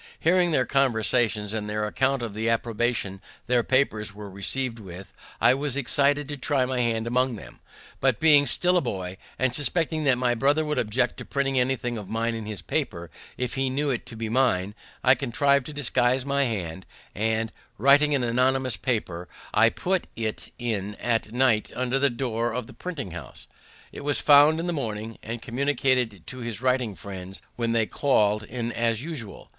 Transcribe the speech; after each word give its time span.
Hearing 0.19 0.49
their 0.49 0.65
conversations, 0.65 1.53
and 1.53 1.69
their 1.69 1.85
accounts 1.85 2.25
of 2.25 2.33
the 2.33 2.49
approbation 2.49 3.21
their 3.45 3.61
papers 3.61 4.15
were 4.15 4.31
received 4.31 4.79
with, 4.79 5.13
I 5.39 5.53
was 5.53 5.77
excited 5.77 6.27
to 6.27 6.37
try 6.37 6.65
my 6.65 6.79
hand 6.81 7.05
among 7.05 7.35
them; 7.35 7.59
but, 7.99 8.19
being 8.19 8.47
still 8.47 8.77
a 8.77 8.81
boy, 8.81 9.17
and 9.37 9.53
suspecting 9.53 10.03
that 10.05 10.17
my 10.17 10.33
brother 10.33 10.65
would 10.65 10.79
object 10.79 11.17
to 11.17 11.25
printing 11.25 11.59
anything 11.59 11.99
of 11.99 12.09
mine 12.09 12.33
in 12.33 12.47
his 12.47 12.63
paper 12.63 13.11
if 13.37 13.53
he 13.53 13.69
knew 13.69 13.91
it 13.91 14.07
to 14.07 14.15
be 14.15 14.27
mine, 14.27 14.73
I 15.03 15.13
contrived 15.13 15.67
to 15.67 15.71
disguise 15.71 16.25
my 16.25 16.45
hand, 16.45 16.87
and, 17.13 17.51
writing 17.77 18.15
an 18.15 18.23
anonymous 18.23 18.77
paper, 18.77 19.27
I 19.53 19.69
put 19.69 20.07
it 20.15 20.51
in 20.57 20.95
at 20.95 21.31
night 21.31 21.69
under 21.75 21.99
the 21.99 22.09
door 22.09 22.53
of 22.55 22.65
the 22.65 22.73
printing 22.73 23.11
house. 23.11 23.45
It 23.91 24.03
was 24.03 24.19
found 24.19 24.59
in 24.59 24.65
the 24.65 24.73
morning, 24.73 25.19
and 25.21 25.43
communicated 25.43 26.25
to 26.25 26.39
his 26.39 26.59
writing 26.59 26.95
friends 26.95 27.39
when 27.55 27.73
they 27.73 27.85
call'd 27.85 28.41
in 28.41 28.71
as 28.71 29.03
usual. 29.03 29.49